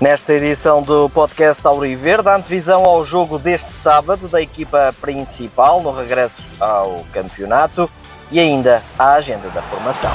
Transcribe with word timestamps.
Nesta 0.00 0.32
edição 0.32 0.80
do 0.80 1.10
podcast 1.10 1.66
Auriverde, 1.66 2.28
a 2.28 2.36
antevisão 2.36 2.84
ao 2.84 3.02
jogo 3.02 3.36
deste 3.36 3.72
sábado 3.72 4.28
da 4.28 4.40
equipa 4.40 4.94
principal 5.00 5.82
no 5.82 5.90
regresso 5.90 6.40
ao 6.60 7.02
campeonato 7.12 7.90
e 8.30 8.38
ainda 8.38 8.80
a 8.96 9.14
agenda 9.14 9.50
da 9.50 9.60
formação. 9.60 10.12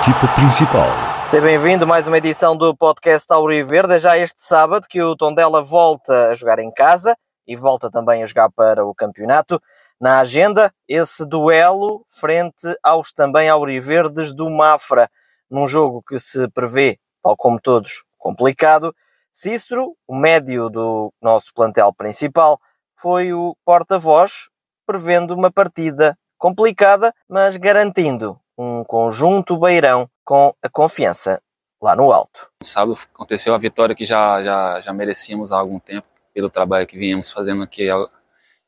Equipa 0.00 0.26
principal. 0.34 0.88
Seja 1.24 1.40
bem-vindo 1.40 1.84
a 1.84 1.86
mais 1.86 2.08
uma 2.08 2.18
edição 2.18 2.56
do 2.56 2.76
podcast 2.76 3.32
Auriverde. 3.32 3.94
É 3.94 3.98
já 4.00 4.18
este 4.18 4.42
sábado 4.42 4.88
que 4.88 5.00
o 5.00 5.14
Tondela 5.14 5.62
volta 5.62 6.30
a 6.30 6.34
jogar 6.34 6.58
em 6.58 6.72
casa 6.72 7.16
e 7.46 7.54
volta 7.54 7.88
também 7.88 8.24
a 8.24 8.26
jogar 8.26 8.50
para 8.50 8.84
o 8.84 8.92
campeonato. 8.92 9.62
Na 10.00 10.18
agenda, 10.18 10.72
esse 10.88 11.24
duelo 11.24 12.02
frente 12.08 12.76
aos 12.82 13.12
também 13.12 13.48
Auriverdes 13.48 14.34
do 14.34 14.50
Mafra, 14.50 15.08
num 15.48 15.68
jogo 15.68 16.02
que 16.02 16.18
se 16.18 16.48
prevê, 16.48 16.98
tal 17.26 17.36
como 17.36 17.60
todos, 17.60 18.04
complicado. 18.16 18.94
Cícero, 19.32 19.96
o 20.06 20.14
médio 20.14 20.70
do 20.70 21.12
nosso 21.20 21.52
plantel 21.52 21.92
principal, 21.92 22.60
foi 22.94 23.32
o 23.32 23.56
porta-voz, 23.64 24.48
prevendo 24.86 25.34
uma 25.34 25.50
partida 25.50 26.16
complicada, 26.38 27.12
mas 27.28 27.56
garantindo 27.56 28.38
um 28.56 28.84
conjunto 28.84 29.58
beirão 29.58 30.08
com 30.24 30.54
a 30.62 30.68
confiança 30.70 31.42
lá 31.82 31.96
no 31.96 32.12
alto. 32.12 32.48
Sábado 32.62 32.96
aconteceu 33.12 33.54
a 33.54 33.58
vitória 33.58 33.94
que 33.94 34.04
já, 34.04 34.42
já, 34.42 34.80
já 34.80 34.92
merecíamos 34.92 35.52
há 35.52 35.58
algum 35.58 35.80
tempo, 35.80 36.06
pelo 36.32 36.48
trabalho 36.48 36.86
que 36.86 36.96
viemos 36.96 37.30
fazendo 37.30 37.62
aqui 37.62 37.88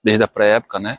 desde 0.02 0.24
a 0.24 0.28
pré-época, 0.28 0.80
né? 0.80 0.98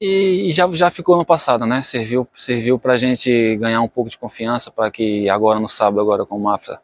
E, 0.00 0.52
já, 0.52 0.68
já 0.74 0.90
ficou 0.90 1.16
no 1.16 1.24
passado, 1.24 1.66
né? 1.66 1.82
Serviu, 1.82 2.26
serviu 2.34 2.78
para 2.78 2.92
a 2.92 2.96
gente 2.96 3.56
ganhar 3.56 3.80
um 3.80 3.88
pouco 3.88 4.08
de 4.10 4.18
confiança 4.18 4.70
para 4.70 4.90
que 4.90 5.28
agora 5.28 5.58
no 5.58 5.68
sábado, 5.68 6.00
agora 6.00 6.24
com 6.24 6.36
o 6.36 6.40
Mafra, 6.40 6.80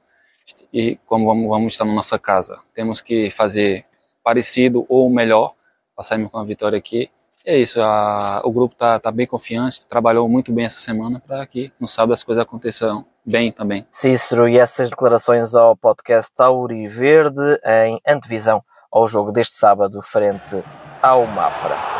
e 0.72 0.96
como 1.06 1.26
vamos, 1.26 1.48
vamos 1.48 1.74
estar 1.74 1.84
na 1.84 1.92
nossa 1.94 2.18
casa, 2.18 2.58
temos 2.74 3.00
que 3.00 3.30
fazer 3.30 3.84
parecido 4.22 4.84
ou 4.88 5.08
melhor 5.08 5.54
para 5.94 6.04
sairmos 6.04 6.30
com 6.30 6.38
a 6.38 6.44
vitória 6.44 6.78
aqui 6.78 7.08
é 7.44 7.58
isso, 7.58 7.80
a, 7.82 8.40
o 8.42 8.50
grupo 8.50 8.74
está 8.74 8.98
tá 8.98 9.12
bem 9.12 9.26
confiante, 9.26 9.86
trabalhou 9.86 10.26
muito 10.28 10.50
bem 10.50 10.64
essa 10.64 10.78
semana 10.78 11.22
para 11.26 11.46
que 11.46 11.70
no 11.78 11.86
sábado 11.86 12.14
as 12.14 12.24
coisas 12.24 12.42
aconteçam 12.42 13.04
bem 13.24 13.52
também. 13.52 13.86
Cícero, 13.90 14.48
e 14.48 14.58
essas 14.58 14.88
declarações 14.88 15.54
ao 15.54 15.76
podcast 15.76 16.32
Tauri 16.34 16.88
Verde 16.88 17.58
em 17.84 18.00
antevisão 18.08 18.62
ao 18.90 19.06
jogo 19.06 19.30
deste 19.30 19.56
sábado 19.56 20.00
frente 20.00 20.64
ao 21.02 21.26
Mafra. 21.26 21.93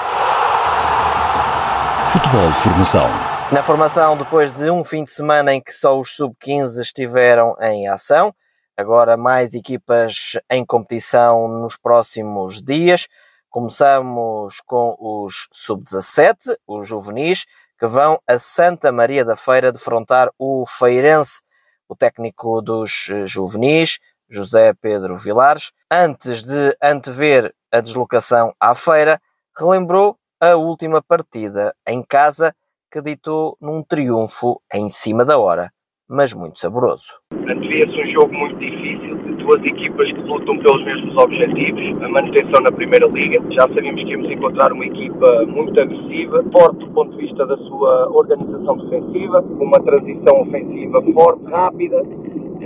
Futebol 2.15 2.53
Formação. 2.53 3.11
Na 3.51 3.61
formação, 3.61 4.17
depois 4.17 4.53
de 4.53 4.71
um 4.71 4.85
fim 4.85 5.03
de 5.03 5.11
semana 5.11 5.53
em 5.53 5.61
que 5.61 5.73
só 5.73 5.99
os 5.99 6.15
sub-15 6.15 6.81
estiveram 6.81 7.57
em 7.61 7.89
ação, 7.89 8.33
agora 8.77 9.17
mais 9.17 9.53
equipas 9.53 10.39
em 10.49 10.65
competição 10.65 11.49
nos 11.49 11.77
próximos 11.77 12.63
dias. 12.63 13.09
Começamos 13.51 14.61
com 14.65 14.97
os 15.01 15.49
sub-17, 15.53 16.57
os 16.69 16.87
juvenis, 16.87 17.47
que 17.81 17.87
vão 17.89 18.17
a 18.29 18.39
Santa 18.39 18.93
Maria 18.93 19.25
da 19.25 19.35
Feira 19.35 19.73
defrontar 19.73 20.31
o 20.39 20.65
Feirense. 20.69 21.41
O 21.89 21.97
técnico 21.97 22.63
dos 22.63 23.09
eh, 23.11 23.27
juvenis, 23.27 23.99
José 24.31 24.73
Pedro 24.81 25.19
Vilares, 25.19 25.73
antes 25.91 26.45
de 26.45 26.77
antever 26.81 27.53
a 27.73 27.81
deslocação 27.81 28.55
à 28.61 28.73
feira, 28.73 29.21
relembrou 29.59 30.17
a 30.41 30.57
última 30.57 31.03
partida 31.03 31.75
em 31.87 32.03
casa 32.03 32.55
que 32.91 33.01
ditou 33.01 33.57
num 33.61 33.83
triunfo 33.83 34.61
em 34.73 34.89
cima 34.89 35.25
da 35.25 35.39
hora, 35.39 35.71
mas 36.09 36.35
muito 36.35 36.59
saboroso. 36.59 37.21
Antevia-se 37.33 38.01
um 38.01 38.13
jogo 38.13 38.33
muito 38.35 38.59
difícil, 38.59 39.15
duas 39.45 39.63
equipas 39.63 40.07
que 40.11 40.21
lutam 40.21 40.59
pelos 40.59 40.85
mesmos 40.85 41.17
objetivos, 41.17 42.03
a 42.03 42.09
manutenção 42.09 42.63
na 42.63 42.73
Primeira 42.73 43.07
Liga. 43.07 43.43
Já 43.53 43.63
sabíamos 43.63 44.03
que 44.03 44.11
íamos 44.11 44.31
encontrar 44.31 44.73
uma 44.73 44.87
equipa 44.87 45.45
muito 45.47 45.81
agressiva, 45.81 46.43
forte 46.51 46.79
do 46.79 46.91
ponto 46.93 47.17
de 47.17 47.27
vista 47.27 47.47
da 47.47 47.57
sua 47.59 48.09
organização 48.11 48.77
defensiva, 48.79 49.41
uma 49.41 49.79
transição 49.81 50.41
ofensiva 50.41 51.03
forte, 51.13 51.45
rápida, 51.45 52.03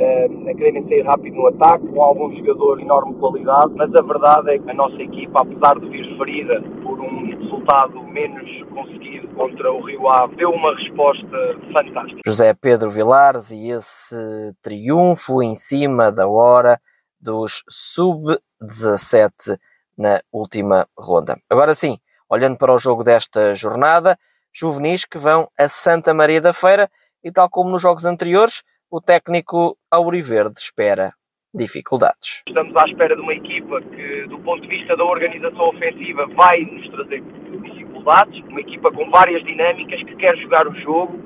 a 0.00 0.54
quererem 0.54 0.86
sair 0.88 1.02
rápido 1.02 1.36
no 1.36 1.46
ataque, 1.48 1.86
com 1.88 2.02
alguns 2.02 2.36
jogadores 2.38 2.78
de 2.78 2.84
enorme 2.84 3.14
qualidade, 3.14 3.72
mas 3.74 3.94
a 3.94 4.02
verdade 4.02 4.50
é 4.50 4.58
que 4.58 4.70
a 4.70 4.74
nossa 4.74 5.02
equipa, 5.02 5.42
apesar 5.42 5.78
de 5.80 5.88
vir 5.88 6.16
ferida 6.16 6.62
por 6.82 7.00
um 7.00 7.26
resultado 7.26 8.02
menos 8.04 8.48
conseguido 8.74 9.28
contra 9.34 9.72
o 9.72 9.84
Rio 9.84 10.08
Ave, 10.08 10.36
deu 10.36 10.50
uma 10.50 10.74
resposta 10.76 11.36
fantástica. 11.72 12.20
José 12.24 12.54
Pedro 12.54 12.90
Vilares 12.90 13.50
e 13.50 13.70
esse 13.70 14.16
triunfo 14.62 15.42
em 15.42 15.54
cima 15.54 16.10
da 16.12 16.26
hora 16.26 16.80
dos 17.20 17.62
sub-17 17.68 19.58
na 19.96 20.20
última 20.32 20.86
ronda. 20.96 21.36
Agora 21.50 21.74
sim, 21.74 21.98
olhando 22.30 22.56
para 22.56 22.72
o 22.72 22.78
jogo 22.78 23.02
desta 23.02 23.54
jornada, 23.54 24.16
juvenis 24.52 25.04
que 25.04 25.18
vão 25.18 25.48
a 25.58 25.68
Santa 25.68 26.14
Maria 26.14 26.40
da 26.40 26.52
Feira 26.52 26.88
e 27.22 27.32
tal 27.32 27.50
como 27.50 27.70
nos 27.70 27.82
jogos 27.82 28.04
anteriores, 28.04 28.62
o 28.90 29.00
técnico 29.00 29.76
Auriverde 29.90 30.58
espera 30.58 31.12
dificuldades. 31.54 32.42
Estamos 32.46 32.74
à 32.76 32.84
espera 32.88 33.14
de 33.14 33.22
uma 33.22 33.34
equipa 33.34 33.80
que, 33.82 34.26
do 34.28 34.38
ponto 34.40 34.62
de 34.62 34.68
vista 34.68 34.96
da 34.96 35.04
organização 35.04 35.68
ofensiva, 35.68 36.26
vai 36.28 36.60
nos 36.60 36.88
trazer 36.90 37.22
dificuldades. 37.62 38.42
Uma 38.48 38.60
equipa 38.60 38.90
com 38.92 39.10
várias 39.10 39.42
dinâmicas 39.44 40.02
que 40.02 40.16
quer 40.16 40.36
jogar 40.38 40.66
o 40.66 40.74
jogo, 40.80 41.18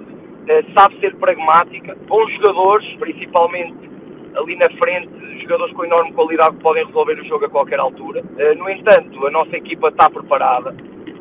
eh, 0.49 0.65
sabe 0.77 0.99
ser 1.00 1.15
pragmática, 1.17 1.97
bons 2.09 2.33
jogadores, 2.34 2.97
principalmente 2.99 3.91
ali 4.34 4.56
na 4.56 4.71
frente, 4.71 5.11
jogadores 5.43 5.75
com 5.75 5.84
enorme 5.84 6.12
qualidade 6.12 6.56
que 6.56 6.62
podem 6.62 6.87
resolver 6.87 7.21
o 7.21 7.25
jogo 7.27 7.44
a 7.44 7.50
qualquer 7.50 7.79
altura. 7.79 8.23
Eh, 8.39 8.55
no 8.55 8.69
entanto, 8.71 9.27
a 9.27 9.31
nossa 9.31 9.56
equipa 9.56 9.89
está 9.89 10.09
preparada 10.09 10.75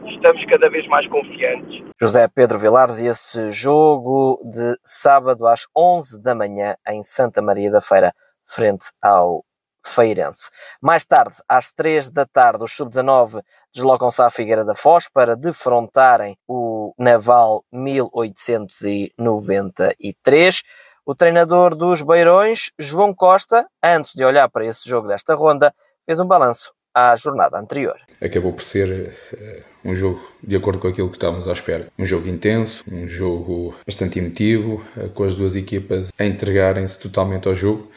estamos 0.08 0.46
cada 0.46 0.70
vez 0.70 0.88
mais 0.88 1.08
confiantes. 1.08 1.84
José 2.00 2.28
Pedro 2.28 2.60
Vilares 2.60 3.00
e 3.00 3.08
esse 3.08 3.50
jogo 3.52 4.40
de 4.44 4.78
sábado 4.84 5.48
às 5.48 5.66
11 5.78 6.22
da 6.22 6.36
manhã 6.36 6.76
em 6.88 7.04
Santa 7.04 7.42
Maria 7.42 7.72
da 7.72 7.82
Feira, 7.82 8.14
frente 8.46 8.92
ao 9.02 9.44
Feirense. 9.86 10.50
Mais 10.82 11.06
tarde, 11.06 11.36
às 11.48 11.72
3 11.72 12.10
da 12.10 12.26
tarde, 12.26 12.64
os 12.64 12.74
sub-19 12.74 13.42
deslocam-se 13.74 14.22
à 14.22 14.30
Figueira 14.30 14.64
da 14.64 14.76
Foz 14.76 15.10
para 15.10 15.36
defrontarem 15.36 16.38
o 16.48 16.94
Naval 16.98 17.66
1893. 17.72 20.64
O 21.04 21.16
treinador 21.16 21.76
dos 21.76 22.04
Beirões, 22.04 22.70
João 22.78 23.12
Costa, 23.14 23.68
antes 23.84 24.14
de 24.14 24.24
olhar 24.24 24.48
para 24.50 24.66
esse 24.66 24.88
jogo 24.88 25.08
desta 25.08 25.34
ronda, 25.34 25.74
fez 26.06 26.20
um 26.20 26.28
balanço 26.28 26.72
à 26.94 27.16
jornada 27.16 27.58
anterior. 27.58 27.96
Acabou 28.22 28.54
por 28.54 28.64
ser 28.64 29.14
uh, 29.34 29.90
um 29.90 29.96
jogo 29.96 30.22
de 30.44 30.56
acordo 30.56 30.80
com 30.80 30.88
aquilo 30.88 31.10
que 31.10 31.16
estávamos 31.16 31.48
à 31.48 31.54
espera. 31.54 31.88
Um 31.98 32.06
jogo 32.06 32.28
intenso, 32.28 32.84
um 32.92 33.08
jogo 33.08 33.76
bastante 33.86 34.20
emotivo, 34.20 34.84
uh, 34.98 35.10
com 35.10 35.24
as 35.24 35.36
duas 35.36 35.56
equipas 35.56 36.12
a 36.18 36.26
entregarem-se 36.26 37.00
totalmente 37.00 37.48
ao 37.48 37.56
jogo, 37.56 37.90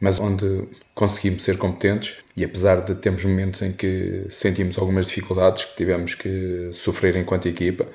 mas 0.00 0.18
onde 0.18 0.68
conseguimos 0.94 1.44
ser 1.44 1.56
competentes 1.56 2.16
e 2.36 2.44
apesar 2.44 2.84
de 2.84 2.94
termos 2.96 3.24
momentos 3.24 3.62
em 3.62 3.72
que 3.72 4.26
sentimos 4.28 4.76
algumas 4.76 5.06
dificuldades 5.06 5.64
que 5.64 5.76
tivemos 5.76 6.14
que 6.14 6.70
sofrer 6.72 7.16
enquanto 7.16 7.48
equipa, 7.48 7.86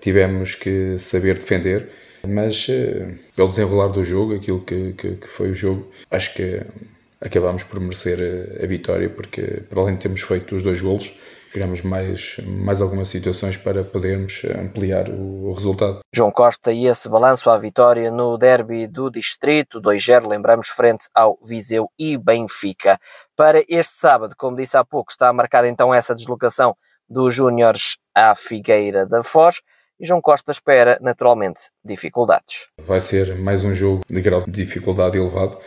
tivemos 0.00 0.54
que 0.54 0.98
saber 0.98 1.38
defender, 1.38 1.90
mas 2.26 2.68
uh, 2.68 3.18
pelo 3.34 3.48
desenrolar 3.48 3.88
do 3.88 4.04
jogo, 4.04 4.34
aquilo 4.34 4.60
que, 4.60 4.92
que, 4.92 5.16
que 5.16 5.26
foi 5.26 5.50
o 5.50 5.54
jogo, 5.54 5.90
acho 6.10 6.34
que 6.34 6.62
acabámos 7.20 7.64
por 7.64 7.80
merecer 7.80 8.18
a, 8.18 8.64
a, 8.64 8.66
vitória, 8.66 9.08
porque 9.08 9.62
para 9.68 9.80
além 9.80 9.94
de 9.94 10.00
termos 10.00 10.22
feito 10.22 10.54
os 10.54 10.62
dois 10.62 10.80
golos, 10.80 11.18
criamos 11.52 11.82
mais, 11.82 12.36
mais 12.44 12.80
algumas 12.80 13.08
situações 13.08 13.56
para 13.56 13.82
podermos 13.82 14.42
ampliar 14.58 15.08
o, 15.08 15.48
o, 15.48 15.52
resultado. 15.52 16.00
João 16.14 16.30
Costa 16.30 16.72
e 16.72 16.86
esse 16.86 17.08
balanço 17.08 17.50
à 17.50 17.58
vitória 17.58 18.10
no 18.10 18.36
derby 18.36 18.86
do 18.86 19.10
Distrito 19.10 19.80
2-0, 19.80 20.28
lembramos, 20.28 20.68
frente 20.68 21.08
ao 21.14 21.38
Viseu 21.42 21.90
e 21.98 22.16
Benfica. 22.16 22.98
Para 23.36 23.62
este 23.68 23.94
sábado, 23.94 24.34
como 24.36 24.56
disse 24.56 24.76
há 24.76 24.84
pouco, 24.84 25.10
está 25.10 25.32
marcada 25.32 25.68
então 25.68 25.94
essa 25.94 26.14
deslocação 26.14 26.76
dos 27.08 27.34
Júniores 27.34 27.96
à 28.14 28.34
Figueira 28.34 29.06
da 29.06 29.22
Foz 29.22 29.60
e 30.00 30.06
João 30.06 30.20
Costa 30.20 30.52
espera, 30.52 30.96
naturalmente, 31.00 31.70
dificuldades. 31.84 32.68
Vai 32.78 33.00
ser 33.00 33.34
mais 33.34 33.64
um 33.64 33.74
jogo 33.74 34.02
de 34.08 34.20
grau 34.20 34.44
de 34.44 34.50
dificuldade 34.50 35.16
elevado, 35.16 35.58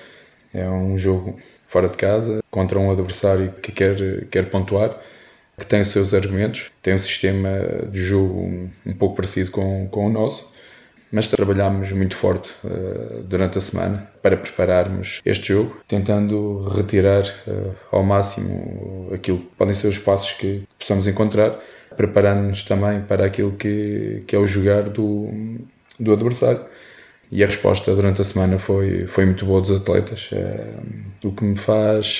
é 0.54 0.68
um 0.70 0.98
jogo 0.98 1.38
fora 1.68 1.88
de 1.88 1.96
casa, 1.96 2.44
contra 2.52 2.78
um 2.78 2.92
adversário 2.92 3.54
que 3.62 3.72
quer, 3.72 4.26
quer 4.30 4.50
pontuar, 4.50 5.00
que 5.58 5.66
tem 5.66 5.82
os 5.82 5.88
seus 5.88 6.14
argumentos, 6.14 6.72
tem 6.82 6.94
um 6.94 6.98
sistema 6.98 7.50
de 7.90 8.04
jogo 8.04 8.70
um, 8.86 8.94
pouco 8.94 9.16
parecido 9.16 9.52
com, 9.52 9.88
com 9.88 10.08
o 10.08 10.10
nosso, 10.10 10.50
mas 11.12 11.28
trabalhámos 11.28 11.92
muito 11.92 12.16
forte 12.16 12.50
uh, 12.64 13.24
durante 13.24 13.58
a 13.58 13.62
semana 13.62 14.10
para 14.22 14.36
prepararmos 14.36 15.22
este 15.26 15.50
jogo, 15.54 15.82
tentando 15.88 16.68
retirar 16.76 17.24
uh, 17.48 17.76
ao 17.92 18.04
máximo 18.04 19.10
aquilo 19.14 19.40
que 19.40 19.56
podem 19.58 19.74
ser 19.74 19.88
os 19.88 19.98
passos 19.98 20.34
que 20.34 20.64
possamos 20.80 21.08
encontrar, 21.08 21.58
preparando-nos 21.96 22.64
também 22.64 23.02
para 23.02 23.26
aquilo 23.26 23.52
que, 23.54 24.24
que 24.26 24.36
é 24.36 24.40
o 24.40 24.48
jogar 24.48 24.84
do, 24.84 25.30
do 26.00 26.12
adversário 26.12 26.66
e 27.32 27.44
a 27.44 27.48
resposta 27.48 27.96
durante 27.96 28.22
a 28.22 28.26
semana 28.26 28.60
foi, 28.60 29.08
foi 29.08 29.26
muito 29.26 29.46
boa 29.46 29.62
dos 29.62 29.72
atletas, 29.72 30.30
o 31.24 31.32
que 31.32 31.44
me 31.44 31.58
faz 31.58 32.20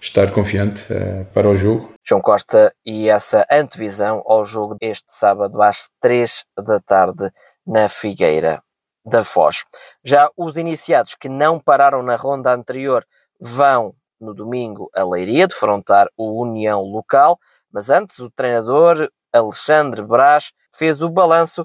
estar 0.00 0.32
confiante 0.32 0.84
para 1.32 1.48
o 1.48 1.54
jogo. 1.54 1.92
João 2.04 2.20
Costa 2.20 2.74
e 2.84 3.08
essa 3.08 3.46
antevisão 3.48 4.22
ao 4.26 4.44
jogo 4.44 4.76
este 4.80 5.14
sábado 5.14 5.62
às 5.62 5.88
3 6.00 6.44
da 6.58 6.80
tarde 6.80 7.30
na 7.64 7.88
Figueira 7.88 8.60
da 9.04 9.22
Foz. 9.22 9.64
Já 10.04 10.28
os 10.36 10.56
iniciados 10.56 11.14
que 11.14 11.28
não 11.28 11.60
pararam 11.60 12.02
na 12.02 12.16
ronda 12.16 12.52
anterior 12.52 13.04
vão 13.40 13.94
no 14.20 14.34
domingo 14.34 14.90
a 14.94 15.04
Leiria 15.04 15.46
defrontar 15.46 16.08
o 16.16 16.42
União 16.42 16.80
Local, 16.82 17.38
mas 17.72 17.90
antes 17.90 18.18
o 18.18 18.30
treinador 18.30 19.08
Alexandre 19.32 20.02
Brás 20.02 20.52
fez 20.74 21.02
o 21.02 21.08
balanço 21.08 21.64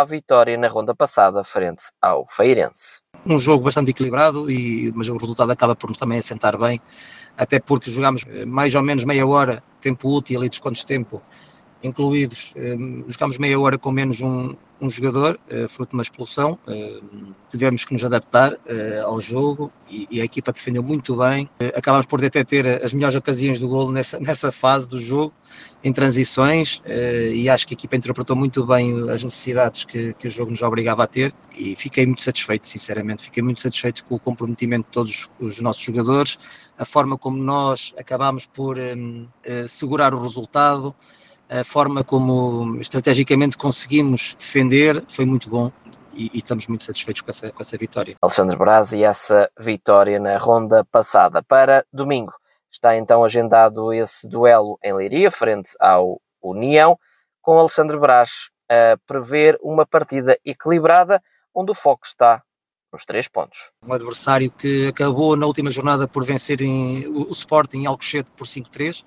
à 0.00 0.04
vitória 0.04 0.56
na 0.56 0.68
ronda 0.68 0.94
passada 0.94 1.44
frente 1.44 1.84
ao 2.00 2.26
Feirense. 2.26 3.02
Um 3.26 3.38
jogo 3.38 3.64
bastante 3.64 3.90
equilibrado, 3.90 4.50
e, 4.50 4.90
mas 4.94 5.08
o 5.08 5.16
resultado 5.18 5.50
acaba 5.52 5.76
por 5.76 5.90
nos 5.90 5.98
também 5.98 6.18
assentar 6.18 6.56
bem, 6.58 6.80
até 7.36 7.60
porque 7.60 7.90
jogámos 7.90 8.24
eh, 8.26 8.46
mais 8.46 8.74
ou 8.74 8.82
menos 8.82 9.04
meia 9.04 9.26
hora, 9.26 9.62
tempo 9.82 10.08
útil 10.08 10.42
e 10.44 10.48
descontos 10.48 10.80
de 10.80 10.86
tempo 10.86 11.20
incluídos, 11.82 12.54
eh, 12.56 12.76
jogámos 13.08 13.36
meia 13.36 13.60
hora 13.60 13.76
com 13.76 13.90
menos 13.90 14.20
um, 14.20 14.56
um 14.82 14.90
jogador, 14.90 15.38
uh, 15.48 15.68
fruto 15.68 15.90
de 15.90 15.96
uma 15.96 16.02
expulsão. 16.02 16.58
Uh, 16.66 17.34
tivemos 17.48 17.84
que 17.84 17.92
nos 17.92 18.04
adaptar 18.04 18.54
uh, 18.54 19.06
ao 19.06 19.20
jogo 19.20 19.72
e, 19.88 20.08
e, 20.10 20.20
a 20.20 20.24
equipa 20.24 20.52
defendeu 20.52 20.82
muito 20.82 21.16
bem. 21.16 21.48
acabámos 21.74 22.06
por 22.06 22.22
até 22.24 22.42
ter 22.42 22.84
as 22.84 22.92
melhores 22.92 23.14
ocasiões 23.14 23.60
do 23.60 23.68
golo 23.68 23.92
nessa, 23.92 24.18
nessa 24.18 24.50
fase 24.50 24.88
do 24.88 25.00
jogo, 25.00 25.32
em 25.84 25.92
transições, 25.92 26.80
e 27.34 27.48
acho 27.50 27.66
que 27.66 27.74
a 27.74 27.76
equipa 27.76 27.96
interpretou 27.96 28.34
muito 28.34 28.64
bem 28.64 29.10
as 29.10 29.22
necessidades 29.22 29.84
que, 29.84 30.14
que 30.14 30.28
o 30.28 30.30
jogo 30.30 30.50
nos 30.50 30.62
obrigava 30.62 31.04
a 31.04 31.06
ter 31.06 31.34
e 31.56 31.76
fiquei 31.76 32.06
muito 32.06 32.22
satisfeito, 32.22 32.66
sinceramente. 32.66 33.22
Fiquei 33.22 33.42
muito 33.42 33.60
satisfeito 33.60 34.02
com 34.06 34.14
o 34.14 34.18
comprometimento 34.18 34.86
de 34.86 34.92
todos 34.92 35.28
os 35.38 35.60
nossos 35.60 35.82
jogadores, 35.82 36.38
a 36.78 36.86
forma 36.86 37.18
como 37.18 37.36
nós 37.36 37.92
acabámos 37.98 38.46
por 38.46 38.78
um, 38.78 39.28
segurar 39.68 40.14
o 40.14 40.22
resultado 40.22 40.94
a 41.52 41.64
forma 41.64 42.02
como 42.02 42.80
estrategicamente 42.80 43.58
conseguimos 43.58 44.34
defender 44.38 45.04
foi 45.08 45.26
muito 45.26 45.50
bom 45.50 45.70
e, 46.14 46.30
e, 46.32 46.38
estamos 46.38 46.66
muito 46.66 46.84
satisfeitos 46.84 47.20
com 47.20 47.30
essa, 47.30 47.52
com 47.52 47.62
essa 47.62 47.76
vitória. 47.76 48.16
Alexandre 48.22 48.56
Braz 48.56 48.92
e 48.92 49.04
essa 49.04 49.50
vitória 49.58 50.18
na 50.18 50.38
ronda 50.38 50.84
passada. 50.84 51.42
Para 51.42 51.84
domingo 51.92 52.32
está 52.70 52.96
então 52.96 53.22
agendado 53.22 53.92
esse 53.92 54.26
duelo 54.26 54.78
em 54.82 54.94
Leiria, 54.94 55.30
frente 55.30 55.72
ao 55.78 56.20
União, 56.42 56.98
com 57.42 57.58
Alexandre 57.58 57.98
Braz 57.98 58.50
a 58.68 58.96
prever 59.06 59.58
uma 59.62 59.84
partida 59.84 60.38
equilibrada, 60.44 61.22
onde 61.54 61.70
o 61.70 61.74
foco 61.74 62.06
está 62.06 62.42
nos 62.90 63.04
três 63.04 63.28
pontos. 63.28 63.70
Um 63.86 63.92
adversário 63.92 64.50
que 64.50 64.88
acabou 64.88 65.36
na 65.36 65.46
última 65.46 65.70
jornada 65.70 66.08
por 66.08 66.24
vencer 66.24 66.62
em, 66.62 67.06
o, 67.06 67.28
o 67.28 67.32
Sporting 67.32 67.80
em 67.80 67.86
Alcochete 67.86 68.30
por 68.36 68.46
5-3, 68.46 69.04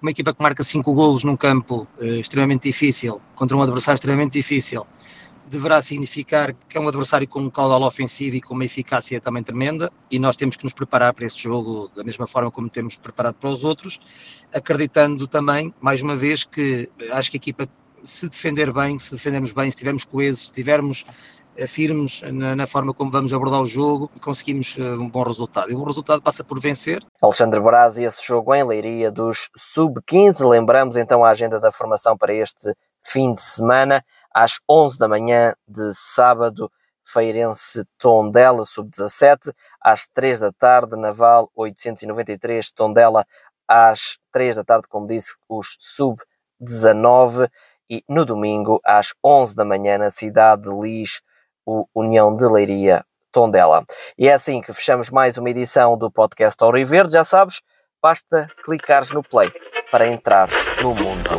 uma 0.00 0.10
equipa 0.10 0.34
que 0.34 0.42
marca 0.42 0.62
5 0.62 0.92
golos 0.92 1.24
num 1.24 1.36
campo 1.36 1.86
eh, 1.98 2.18
extremamente 2.18 2.64
difícil, 2.64 3.20
contra 3.34 3.56
um 3.56 3.62
adversário 3.62 3.96
extremamente 3.96 4.32
difícil, 4.32 4.86
deverá 5.46 5.80
significar 5.82 6.54
que 6.68 6.76
é 6.76 6.80
um 6.80 6.88
adversário 6.88 7.28
com 7.28 7.40
um 7.40 7.50
caudal 7.50 7.82
ofensivo 7.82 8.36
e 8.36 8.40
com 8.40 8.54
uma 8.54 8.64
eficácia 8.64 9.20
também 9.20 9.42
tremenda 9.42 9.92
e 10.10 10.18
nós 10.18 10.36
temos 10.36 10.56
que 10.56 10.64
nos 10.64 10.72
preparar 10.72 11.12
para 11.12 11.26
esse 11.26 11.38
jogo 11.38 11.90
da 11.94 12.02
mesma 12.02 12.26
forma 12.26 12.50
como 12.50 12.68
temos 12.68 12.96
preparado 12.96 13.34
para 13.34 13.50
os 13.50 13.62
outros, 13.62 13.98
acreditando 14.52 15.26
também, 15.26 15.72
mais 15.80 16.02
uma 16.02 16.16
vez, 16.16 16.44
que 16.44 16.88
acho 17.12 17.30
que 17.30 17.36
a 17.36 17.38
equipa 17.38 17.68
se 18.02 18.28
defender 18.28 18.72
bem, 18.72 18.98
se 18.98 19.12
defendermos 19.12 19.52
bem, 19.52 19.70
se 19.70 19.76
tivermos 19.76 20.04
coesos, 20.04 20.48
se 20.48 20.52
tivermos 20.52 21.04
eh, 21.08 21.14
firmes 21.68 22.22
na, 22.32 22.56
na, 22.56 22.66
forma 22.66 22.92
como 22.92 23.10
vamos 23.10 23.32
abordar 23.32 23.60
o 23.60 23.66
jogo 23.66 24.10
e 24.14 24.20
conseguimos 24.20 24.76
uh, 24.76 25.00
um 25.00 25.08
bom 25.08 25.22
resultado. 25.22 25.70
E 25.70 25.74
o 25.74 25.84
resultado 25.84 26.20
passa 26.20 26.42
por 26.42 26.60
vencer. 26.60 27.04
Alexandre 27.20 27.60
Braz 27.60 27.96
e 27.96 28.04
esse 28.04 28.26
jogo 28.26 28.54
em 28.54 28.64
Leiria 28.64 29.10
dos 29.10 29.48
Sub-15. 29.56 30.48
Lembramos 30.48 30.96
então 30.96 31.24
a 31.24 31.30
agenda 31.30 31.60
da 31.60 31.72
formação 31.72 32.16
para 32.16 32.32
este 32.32 32.74
fim 33.04 33.34
de 33.34 33.42
semana, 33.42 34.02
às 34.32 34.58
11 34.68 34.98
da 34.98 35.08
manhã 35.08 35.54
de 35.68 35.92
sábado, 35.92 36.70
Feirense 37.04 37.84
Tondela 37.98 38.64
Sub-17, 38.64 39.52
às 39.80 40.06
3 40.06 40.40
da 40.40 40.52
tarde, 40.52 40.96
Naval 40.96 41.50
893 41.54 42.72
Tondela, 42.72 43.26
às 43.68 44.18
3 44.32 44.56
da 44.56 44.64
tarde, 44.64 44.88
como 44.88 45.06
disse, 45.06 45.34
os 45.48 45.76
Sub-19 45.78 47.48
e 47.90 48.02
no 48.08 48.24
domingo 48.24 48.80
às 48.84 49.12
11 49.22 49.54
da 49.54 49.64
manhã 49.64 49.98
na 49.98 50.10
cidade 50.10 50.62
de 50.62 50.70
Lis 50.70 51.20
o 51.66 51.86
União 51.94 52.36
de 52.36 52.46
Leiria 52.46 53.04
Tondela. 53.32 53.84
E 54.16 54.28
é 54.28 54.32
assim 54.32 54.60
que 54.60 54.72
fechamos 54.72 55.10
mais 55.10 55.36
uma 55.36 55.50
edição 55.50 55.96
do 55.98 56.10
podcast 56.10 56.56
Verde. 56.84 57.12
Já 57.12 57.24
sabes, 57.24 57.60
basta 58.02 58.48
clicares 58.64 59.10
no 59.10 59.22
play 59.22 59.52
para 59.90 60.08
entrares 60.08 60.70
no 60.80 60.94
mundo 60.94 61.30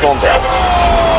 Tondela. 0.00 1.13